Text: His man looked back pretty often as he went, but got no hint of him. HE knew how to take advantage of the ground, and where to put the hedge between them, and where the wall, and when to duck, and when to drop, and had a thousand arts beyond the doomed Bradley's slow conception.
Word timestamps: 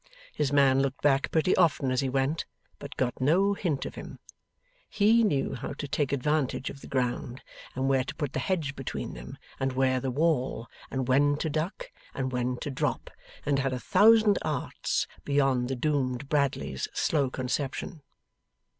His 0.33 0.51
man 0.51 0.81
looked 0.81 1.03
back 1.03 1.29
pretty 1.29 1.55
often 1.57 1.91
as 1.91 2.01
he 2.01 2.09
went, 2.09 2.47
but 2.79 2.97
got 2.97 3.21
no 3.21 3.53
hint 3.53 3.85
of 3.85 3.93
him. 3.93 4.17
HE 4.89 5.23
knew 5.23 5.53
how 5.53 5.73
to 5.73 5.87
take 5.87 6.11
advantage 6.11 6.71
of 6.71 6.81
the 6.81 6.87
ground, 6.87 7.43
and 7.75 7.87
where 7.87 8.03
to 8.05 8.15
put 8.15 8.33
the 8.33 8.39
hedge 8.39 8.75
between 8.75 9.13
them, 9.13 9.37
and 9.59 9.73
where 9.73 9.99
the 9.99 10.09
wall, 10.09 10.65
and 10.89 11.07
when 11.07 11.37
to 11.37 11.51
duck, 11.51 11.91
and 12.15 12.31
when 12.31 12.57
to 12.61 12.71
drop, 12.71 13.11
and 13.45 13.59
had 13.59 13.73
a 13.73 13.79
thousand 13.79 14.39
arts 14.41 15.05
beyond 15.23 15.67
the 15.67 15.75
doomed 15.75 16.27
Bradley's 16.29 16.87
slow 16.95 17.29
conception. 17.29 18.01